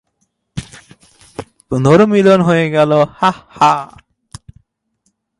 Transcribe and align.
পুনর্মিলন 1.71 2.39
হয়ে 2.41 2.65
গেল, 2.75 2.91
হাহ? 3.19 3.37